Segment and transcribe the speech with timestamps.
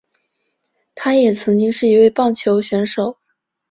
[0.95, 3.19] 他也曾经是一位棒球选手。